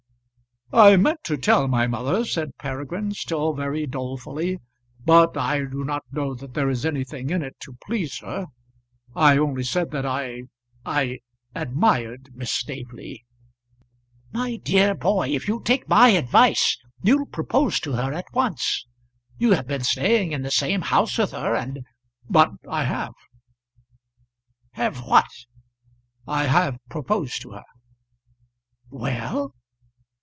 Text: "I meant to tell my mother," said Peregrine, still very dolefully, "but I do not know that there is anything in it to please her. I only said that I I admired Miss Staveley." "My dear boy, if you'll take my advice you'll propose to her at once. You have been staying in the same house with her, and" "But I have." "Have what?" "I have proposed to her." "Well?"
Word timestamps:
"I 0.73 0.95
meant 0.95 1.25
to 1.25 1.35
tell 1.35 1.67
my 1.67 1.85
mother," 1.85 2.23
said 2.23 2.55
Peregrine, 2.57 3.11
still 3.11 3.51
very 3.51 3.85
dolefully, 3.85 4.59
"but 5.03 5.35
I 5.35 5.65
do 5.65 5.83
not 5.83 6.05
know 6.13 6.33
that 6.33 6.53
there 6.53 6.69
is 6.69 6.85
anything 6.85 7.29
in 7.29 7.41
it 7.41 7.57
to 7.63 7.75
please 7.85 8.19
her. 8.19 8.45
I 9.13 9.37
only 9.37 9.63
said 9.63 9.91
that 9.91 10.05
I 10.05 10.43
I 10.85 11.19
admired 11.53 12.29
Miss 12.33 12.53
Staveley." 12.53 13.25
"My 14.31 14.61
dear 14.63 14.95
boy, 14.95 15.27
if 15.31 15.45
you'll 15.45 15.59
take 15.59 15.89
my 15.89 16.07
advice 16.11 16.77
you'll 17.03 17.25
propose 17.25 17.81
to 17.81 17.91
her 17.97 18.13
at 18.13 18.31
once. 18.33 18.87
You 19.37 19.51
have 19.51 19.67
been 19.67 19.83
staying 19.83 20.31
in 20.31 20.41
the 20.41 20.51
same 20.51 20.83
house 20.83 21.17
with 21.17 21.31
her, 21.31 21.53
and" 21.53 21.81
"But 22.29 22.51
I 22.65 22.85
have." 22.85 23.11
"Have 24.75 24.99
what?" 25.05 25.27
"I 26.25 26.45
have 26.45 26.77
proposed 26.89 27.41
to 27.41 27.51
her." 27.51 27.63
"Well?" 28.89 29.53